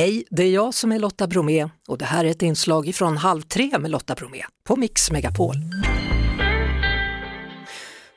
Hej, 0.00 0.24
det 0.30 0.42
är 0.42 0.50
jag 0.50 0.74
som 0.74 0.92
är 0.92 0.98
Lotta 0.98 1.26
Bromé 1.26 1.68
och 1.88 1.98
det 1.98 2.04
här 2.04 2.24
är 2.24 2.28
ett 2.30 2.42
inslag 2.42 2.88
ifrån 2.88 3.16
Halv 3.16 3.42
tre 3.42 3.78
med 3.78 3.90
Lotta 3.90 4.14
Bromé 4.14 4.42
på 4.64 4.76
Mix 4.76 5.10
Megapol. 5.10 5.54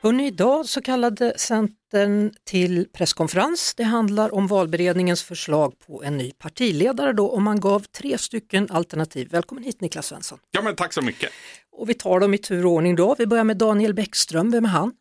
Hörrni, 0.02 0.26
idag 0.26 0.66
så 0.66 0.82
kallade 0.82 1.34
Centern 1.36 2.32
till 2.44 2.86
presskonferens. 2.92 3.74
Det 3.74 3.82
handlar 3.82 4.34
om 4.34 4.46
valberedningens 4.46 5.22
förslag 5.22 5.78
på 5.86 6.02
en 6.02 6.16
ny 6.16 6.32
partiledare 6.32 7.12
då 7.12 7.26
och 7.26 7.42
man 7.42 7.60
gav 7.60 7.80
tre 7.80 8.18
stycken 8.18 8.70
alternativ. 8.70 9.28
Välkommen 9.30 9.64
hit 9.64 9.80
Niklas 9.80 10.06
Svensson. 10.06 10.38
Ja 10.50 10.62
men 10.62 10.76
tack 10.76 10.92
så 10.92 11.02
mycket. 11.02 11.30
Och 11.72 11.90
vi 11.90 11.94
tar 11.94 12.20
dem 12.20 12.34
i 12.34 12.38
tur 12.38 12.66
och 12.66 12.72
ordning 12.72 12.96
då. 12.96 13.14
Vi 13.18 13.26
börjar 13.26 13.44
med 13.44 13.56
Daniel 13.56 13.94
Bäckström, 13.94 14.50
vem 14.50 14.64
är 14.64 14.68
han? 14.68 14.92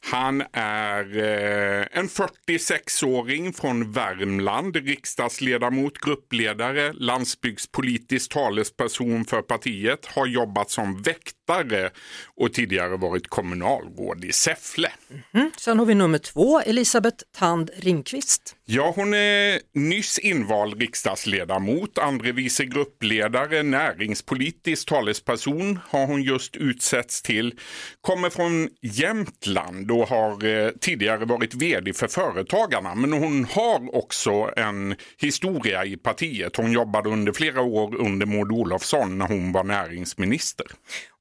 Han 0.00 0.42
är 0.52 1.18
eh, 1.18 1.86
en 1.92 2.08
46-åring 2.08 3.52
från 3.52 3.92
Värmland, 3.92 4.76
riksdagsledamot, 4.76 5.98
gruppledare, 5.98 6.92
landsbygdspolitisk 6.92 8.32
talesperson 8.32 9.24
för 9.24 9.42
partiet, 9.42 10.06
har 10.06 10.26
jobbat 10.26 10.70
som 10.70 11.02
väktare 11.02 11.90
och 12.36 12.52
tidigare 12.52 12.96
varit 12.96 13.28
kommunalråd 13.28 14.24
i 14.24 14.32
Säffle. 14.32 14.92
Mm. 15.34 15.50
Sen 15.56 15.78
har 15.78 15.86
vi 15.86 15.94
nummer 15.94 16.18
två, 16.18 16.60
Elisabeth 16.60 17.24
Tand 17.38 17.70
Ringqvist. 17.76 18.56
Ja, 18.64 18.92
hon 18.96 19.14
är 19.14 19.60
nyss 19.74 20.18
invald 20.18 20.80
riksdagsledamot, 20.80 21.98
andre 21.98 22.32
vice 22.32 22.64
gruppledare, 22.64 23.62
näringspolitisk 23.62 24.88
talesperson 24.88 25.78
har 25.88 26.06
hon 26.06 26.22
just 26.22 26.56
utsetts 26.56 27.22
till. 27.22 27.54
Kommer 28.00 28.30
från 28.30 28.68
Jämtland 28.82 29.59
och 29.90 30.08
har 30.08 30.44
eh, 30.44 30.70
tidigare 30.80 31.24
varit 31.24 31.54
vd 31.54 31.92
för 31.92 32.08
Företagarna. 32.08 32.94
Men 32.94 33.12
hon 33.12 33.44
har 33.44 33.96
också 33.96 34.50
en 34.56 34.96
historia 35.18 35.84
i 35.84 35.96
partiet. 35.96 36.56
Hon 36.56 36.72
jobbade 36.72 37.08
under 37.08 37.32
flera 37.32 37.60
år 37.60 37.96
under 37.96 38.26
Maud 38.26 38.52
Olofsson 38.52 39.18
när 39.18 39.26
hon 39.26 39.52
var 39.52 39.64
näringsminister. 39.64 40.66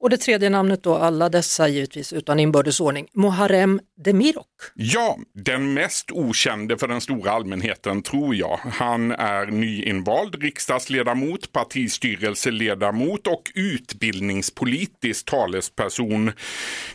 Och 0.02 0.09
det 0.09 0.17
tredje 0.17 0.50
namnet 0.50 0.83
då, 0.83 0.95
alla 0.95 1.30
dessa 1.30 1.67
givetvis 1.67 2.14
utan 2.14 2.39
inbördesordning, 2.39 3.08
Muharrem 3.14 3.80
Demirok. 4.03 4.45
Ja, 4.75 5.17
den 5.33 5.73
mest 5.73 6.11
okände 6.11 6.78
för 6.78 6.88
den 6.88 7.02
stora 7.02 7.31
allmänheten 7.31 8.02
tror 8.02 8.36
jag. 8.36 8.59
Han 8.73 9.11
är 9.11 9.45
nyinvald 9.45 10.44
riksdagsledamot, 10.44 11.52
partistyrelseledamot 11.52 13.27
och 13.27 13.52
utbildningspolitisk 13.55 15.25
talesperson. 15.25 16.31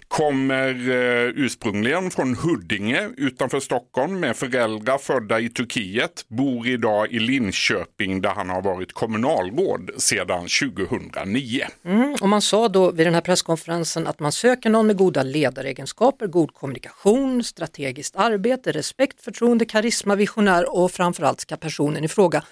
Kommer 0.08 0.90
eh, 0.90 1.32
ursprungligen 1.34 2.10
från 2.10 2.34
Huddinge 2.34 3.08
utanför 3.16 3.60
Stockholm 3.60 4.20
med 4.20 4.36
föräldrar 4.36 4.98
födda 4.98 5.40
i 5.40 5.48
Turkiet. 5.48 6.24
Bor 6.28 6.68
idag 6.68 7.12
i 7.12 7.18
Linköping 7.18 8.20
där 8.20 8.30
han 8.30 8.50
har 8.50 8.62
varit 8.62 8.92
kommunalråd 8.92 9.90
sedan 9.96 10.46
2009. 10.72 11.66
Mm, 11.84 12.16
och 12.20 12.28
man 12.28 12.42
sa 12.42 12.68
då 12.68 12.93
vid 12.94 13.06
den 13.06 13.14
här 13.14 13.20
presskonferensen 13.20 14.06
att 14.06 14.20
man 14.20 14.32
söker 14.32 14.70
någon 14.70 14.86
med 14.86 14.96
goda 14.96 15.22
ledaregenskaper, 15.22 16.26
god 16.26 16.54
kommunikation, 16.54 17.44
strategiskt 17.44 18.16
arbete, 18.16 18.72
respekt, 18.72 19.20
förtroende, 19.20 19.64
karisma, 19.64 20.14
visionär 20.14 20.76
och 20.76 20.90
framförallt 20.90 21.40
ska 21.40 21.56
personen 21.56 22.04
i 22.04 22.08
fråga 22.08 22.44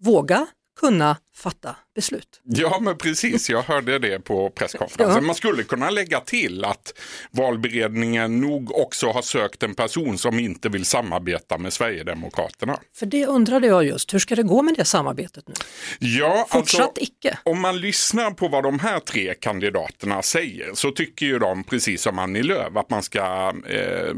våga 0.00 0.46
kunna 0.80 1.16
fatta 1.38 1.76
beslut. 1.94 2.40
Ja 2.44 2.78
men 2.80 2.98
precis, 2.98 3.50
jag 3.50 3.62
hörde 3.62 3.98
det 3.98 4.20
på 4.20 4.50
presskonferensen. 4.50 5.24
Man 5.26 5.34
skulle 5.34 5.62
kunna 5.62 5.90
lägga 5.90 6.20
till 6.20 6.64
att 6.64 6.94
valberedningen 7.30 8.40
nog 8.40 8.76
också 8.76 9.06
har 9.06 9.22
sökt 9.22 9.62
en 9.62 9.74
person 9.74 10.18
som 10.18 10.38
inte 10.38 10.68
vill 10.68 10.84
samarbeta 10.84 11.58
med 11.58 11.72
Sverigedemokraterna. 11.72 12.80
För 12.96 13.06
det 13.06 13.26
undrade 13.26 13.66
jag 13.66 13.84
just, 13.84 14.14
hur 14.14 14.18
ska 14.18 14.36
det 14.36 14.42
gå 14.42 14.62
med 14.62 14.74
det 14.74 14.84
samarbetet 14.84 15.48
nu? 15.48 15.54
Ja, 15.98 16.46
Fortsatt 16.50 16.80
alltså, 16.80 17.02
icke. 17.02 17.38
Om 17.44 17.60
man 17.60 17.80
lyssnar 17.80 18.30
på 18.30 18.48
vad 18.48 18.62
de 18.62 18.78
här 18.78 19.00
tre 19.00 19.34
kandidaterna 19.34 20.22
säger 20.22 20.70
så 20.74 20.90
tycker 20.90 21.26
ju 21.26 21.38
de, 21.38 21.64
precis 21.64 22.02
som 22.02 22.18
Annie 22.18 22.42
Lööf, 22.42 22.76
att 22.76 22.90
man 22.90 23.02
ska 23.02 23.52
eh, 23.68 24.14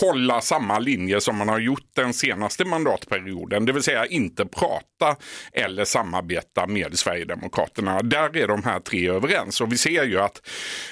hålla 0.00 0.40
samma 0.40 0.78
linje 0.78 1.20
som 1.20 1.36
man 1.36 1.48
har 1.48 1.58
gjort 1.58 1.90
den 1.96 2.14
senaste 2.14 2.64
mandatperioden. 2.64 3.64
Det 3.64 3.72
vill 3.72 3.82
säga 3.82 4.06
inte 4.06 4.46
prata 4.46 5.16
eller 5.52 5.84
samarbeta 5.84 6.37
med 6.66 6.98
Sverigedemokraterna. 6.98 8.02
Där 8.02 8.36
är 8.36 8.48
de 8.48 8.62
här 8.62 8.80
tre 8.80 9.08
överens 9.08 9.60
och 9.60 9.72
vi 9.72 9.78
ser 9.78 10.04
ju 10.04 10.20
att, 10.20 10.48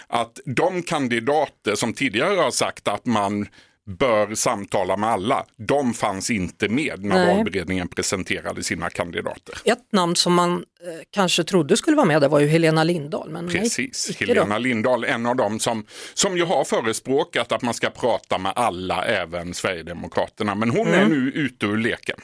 att 0.07 0.41
de 0.45 0.83
kandidater 0.83 1.75
som 1.75 1.93
tidigare 1.93 2.41
har 2.41 2.51
sagt 2.51 2.89
att 2.89 3.07
man 3.07 3.47
bör 3.87 4.34
samtala 4.34 4.97
med 4.97 5.11
alla. 5.11 5.45
De 5.57 5.95
fanns 5.95 6.31
inte 6.31 6.69
med 6.69 7.05
när 7.05 7.17
Nej. 7.17 7.37
valberedningen 7.37 7.89
presenterade 7.89 8.62
sina 8.62 8.91
kandidater. 8.91 9.59
Ett 9.65 9.93
namn 9.93 10.17
som 10.17 10.34
man 10.34 10.53
eh, 10.53 11.03
kanske 11.11 11.45
trodde 11.45 11.77
skulle 11.77 11.97
vara 11.97 12.07
med 12.07 12.21
det 12.21 12.28
var 12.28 12.41
ju 12.41 12.47
Helena 12.47 12.84
Lindahl. 12.84 13.31
Men 13.31 13.49
Precis, 13.49 14.09
nej, 14.21 14.28
Helena 14.28 14.55
då. 14.55 14.61
Lindahl, 14.61 15.05
en 15.05 15.27
av 15.27 15.37
dem 15.37 15.61
som, 15.61 15.87
som 16.15 16.37
ju 16.37 16.45
har 16.45 16.65
förespråkat 16.65 17.53
att 17.53 17.63
man 17.63 17.75
ska 17.75 17.91
prata 17.91 18.39
med 18.39 18.53
alla, 18.57 19.05
även 19.05 19.55
Sverigedemokraterna. 19.55 20.55
Men 20.55 20.71
hon 20.71 20.87
mm. 20.87 21.01
är 21.01 21.07
nu 21.07 21.31
ute 21.31 21.67
ur 21.67 21.77
leken. 21.77 22.17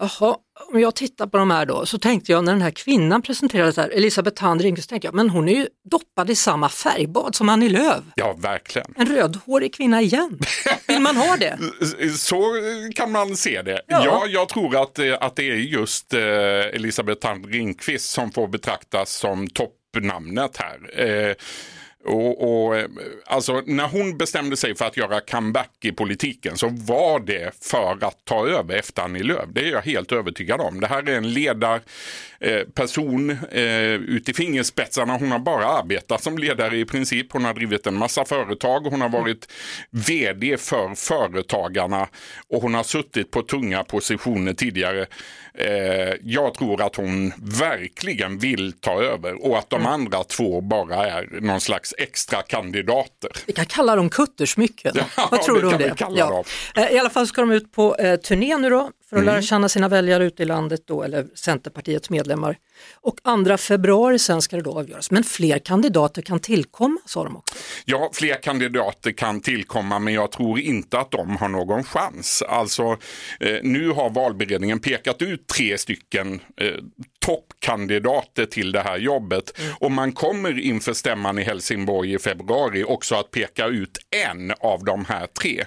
Jaha, 0.00 0.36
om 0.72 0.80
jag 0.80 0.94
tittar 0.94 1.26
på 1.26 1.38
de 1.38 1.50
här 1.50 1.66
då 1.66 1.86
så 1.86 1.98
tänkte 1.98 2.32
jag 2.32 2.44
när 2.44 2.52
den 2.52 2.62
här 2.62 2.70
kvinnan 2.70 3.22
presenterades 3.22 3.76
här, 3.76 3.88
Elisabeth 3.88 4.40
Thand 4.40 4.60
Ringqvist, 4.60 4.90
tänkte 4.90 5.06
jag, 5.06 5.14
men 5.14 5.30
hon 5.30 5.48
är 5.48 5.52
ju 5.52 5.68
doppad 5.90 6.30
i 6.30 6.34
samma 6.34 6.68
färgbad 6.68 7.34
som 7.34 7.48
Annie 7.48 7.68
Lööf. 7.68 8.04
Ja, 8.14 8.32
verkligen. 8.38 8.94
En 8.96 9.06
rödhårig 9.06 9.74
kvinna 9.74 10.02
igen. 10.02 10.38
Vill 10.88 11.00
man 11.00 11.16
ha 11.16 11.36
det? 11.36 11.58
Så 12.18 12.42
kan 12.94 13.12
man 13.12 13.36
se 13.36 13.62
det. 13.62 13.80
Ja, 13.86 14.04
ja 14.04 14.26
jag 14.28 14.48
tror 14.48 14.82
att, 14.82 14.98
eh, 14.98 15.14
att 15.20 15.36
det 15.36 15.50
är 15.50 15.54
just 15.54 16.14
eh, 16.14 16.20
Elisabeth 16.20 17.20
Thand 17.20 17.46
Ringqvist 17.46 18.10
som 18.10 18.32
får 18.32 18.48
betraktas 18.48 19.10
som 19.10 19.48
toppnamnet 19.48 20.56
här. 20.56 21.00
Eh, 21.00 21.34
och, 22.04 22.66
och, 22.66 22.76
alltså, 23.26 23.62
när 23.66 23.88
hon 23.88 24.18
bestämde 24.18 24.56
sig 24.56 24.74
för 24.74 24.84
att 24.84 24.96
göra 24.96 25.20
comeback 25.20 25.70
i 25.80 25.92
politiken 25.92 26.56
så 26.56 26.68
var 26.68 27.20
det 27.20 27.64
för 27.64 27.98
att 28.04 28.24
ta 28.24 28.48
över 28.48 28.76
efter 28.76 29.02
Annie 29.02 29.22
Lööf. 29.22 29.48
Det 29.52 29.60
är 29.60 29.72
jag 29.72 29.82
helt 29.82 30.12
övertygad 30.12 30.60
om. 30.60 30.80
Det 30.80 30.86
här 30.86 31.08
är 31.08 31.16
en 31.16 31.32
ledarperson 31.32 33.30
eh, 33.30 33.62
eh, 33.62 33.92
ut 33.92 34.28
i 34.28 34.34
fingerspetsarna. 34.34 35.16
Hon 35.16 35.32
har 35.32 35.38
bara 35.38 35.66
arbetat 35.66 36.22
som 36.22 36.38
ledare 36.38 36.78
i 36.78 36.84
princip. 36.84 37.32
Hon 37.32 37.44
har 37.44 37.54
drivit 37.54 37.86
en 37.86 37.94
massa 37.94 38.24
företag. 38.24 38.80
Hon 38.80 39.00
har 39.00 39.08
varit 39.08 39.48
vd 39.90 40.56
för 40.56 40.94
Företagarna 40.94 42.08
och 42.48 42.62
hon 42.62 42.74
har 42.74 42.82
suttit 42.82 43.30
på 43.30 43.42
tunga 43.42 43.84
positioner 43.84 44.54
tidigare. 44.54 45.06
Eh, 45.58 46.14
jag 46.22 46.54
tror 46.54 46.82
att 46.82 46.96
hon 46.96 47.32
verkligen 47.60 48.38
vill 48.38 48.72
ta 48.72 49.02
över 49.02 49.46
och 49.46 49.58
att 49.58 49.70
de 49.70 49.80
mm. 49.80 49.92
andra 49.92 50.24
två 50.24 50.60
bara 50.60 51.06
är 51.06 51.28
någon 51.40 51.60
slags 51.60 51.93
extra 51.98 52.42
kandidater. 52.42 53.30
Vi 53.46 53.52
kan 53.52 53.66
kalla 53.66 53.96
dem 53.96 54.10
kuttersmycken. 54.10 54.92
Ja, 54.94 55.28
Vad 55.30 55.42
tror 55.42 55.60
du 55.60 55.66
om 55.66 55.78
det? 55.78 55.94
Ja. 55.98 56.44
Eh, 56.76 56.92
I 56.92 56.98
alla 56.98 57.10
fall 57.10 57.26
ska 57.26 57.40
de 57.40 57.52
ut 57.52 57.72
på 57.72 57.96
eh, 57.96 58.16
turné 58.16 58.58
nu 58.58 58.70
då 58.70 58.90
för 59.14 59.16
att 59.16 59.22
mm. 59.22 59.34
lära 59.34 59.42
känna 59.42 59.68
sina 59.68 59.88
väljare 59.88 60.24
ute 60.24 60.42
i 60.42 60.46
landet 60.46 60.80
då, 60.86 61.02
eller 61.02 61.26
Centerpartiets 61.34 62.10
medlemmar. 62.10 62.56
Och 62.94 63.16
2 63.46 63.56
februari 63.56 64.18
sen 64.18 64.42
ska 64.42 64.56
det 64.56 64.62
då 64.62 64.78
avgöras. 64.78 65.10
Men 65.10 65.24
fler 65.24 65.58
kandidater 65.58 66.22
kan 66.22 66.40
tillkomma 66.40 67.00
sa 67.06 67.24
de 67.24 67.36
också. 67.36 67.54
Ja, 67.84 68.10
fler 68.12 68.42
kandidater 68.42 69.12
kan 69.12 69.40
tillkomma 69.40 69.98
men 69.98 70.14
jag 70.14 70.32
tror 70.32 70.60
inte 70.60 70.98
att 70.98 71.10
de 71.10 71.36
har 71.36 71.48
någon 71.48 71.84
chans. 71.84 72.42
Alltså, 72.48 72.82
eh, 73.40 73.58
nu 73.62 73.90
har 73.90 74.10
valberedningen 74.10 74.80
pekat 74.80 75.22
ut 75.22 75.46
tre 75.46 75.78
stycken 75.78 76.40
eh, 76.60 76.68
toppkandidater 77.24 78.46
till 78.46 78.72
det 78.72 78.80
här 78.80 78.98
jobbet. 78.98 79.58
Mm. 79.58 79.74
Och 79.80 79.90
man 79.90 80.12
kommer 80.12 80.58
inför 80.58 80.92
stämman 80.92 81.38
i 81.38 81.42
Helsingborg 81.42 82.14
i 82.14 82.18
februari 82.18 82.84
också 82.84 83.14
att 83.14 83.30
peka 83.30 83.66
ut 83.66 83.98
en 84.26 84.52
av 84.60 84.84
de 84.84 85.04
här 85.04 85.26
tre. 85.26 85.64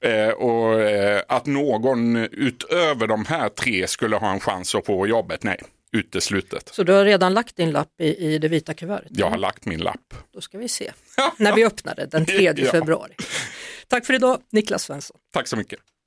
Eh, 0.00 0.28
och 0.28 0.80
eh, 0.80 1.22
att 1.28 1.46
någon 1.46 2.16
utöver 2.16 3.06
de 3.06 3.24
här 3.26 3.48
tre 3.48 3.86
skulle 3.86 4.16
ha 4.16 4.32
en 4.32 4.40
chans 4.40 4.74
att 4.74 4.86
få 4.86 5.06
jobbet, 5.06 5.42
nej 5.42 5.58
uteslutet. 5.92 6.70
Så 6.74 6.82
du 6.82 6.92
har 6.92 7.04
redan 7.04 7.34
lagt 7.34 7.56
din 7.56 7.70
lapp 7.70 8.00
i, 8.00 8.34
i 8.34 8.38
det 8.38 8.48
vita 8.48 8.74
kuvertet? 8.74 9.10
Jag 9.10 9.30
har 9.30 9.38
lagt 9.38 9.66
min 9.66 9.80
lapp. 9.80 10.14
Då 10.34 10.40
ska 10.40 10.58
vi 10.58 10.68
se 10.68 10.92
när 11.36 11.54
vi 11.54 11.64
öppnar 11.64 11.94
det 11.94 12.06
den 12.06 12.26
3 12.26 12.52
ja. 12.56 12.70
februari. 12.70 13.14
Tack 13.88 14.06
för 14.06 14.14
idag 14.14 14.38
Niklas 14.52 14.82
Svensson. 14.82 15.16
Tack 15.32 15.48
så 15.48 15.56
mycket. 15.56 15.78